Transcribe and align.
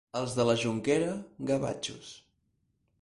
Els 0.19 0.31
de 0.37 0.45
la 0.49 0.55
Jonquera, 0.61 1.11
gavatxos. 1.51 2.11